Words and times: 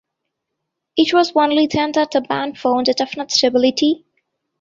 It 0.97 1.13
was 1.13 1.31
only 1.35 1.67
then 1.67 1.91
that 1.91 2.09
the 2.09 2.21
band 2.21 2.57
found 2.57 2.89
a 2.89 2.93
definite 2.95 3.29
stability. 3.29 4.03